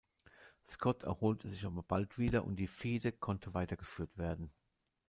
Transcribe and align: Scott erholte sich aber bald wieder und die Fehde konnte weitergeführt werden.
Scott 0.65 1.03
erholte 1.03 1.47
sich 1.47 1.63
aber 1.63 1.83
bald 1.83 2.17
wieder 2.17 2.43
und 2.43 2.55
die 2.55 2.65
Fehde 2.65 3.11
konnte 3.11 3.53
weitergeführt 3.53 4.17
werden. 4.17 4.49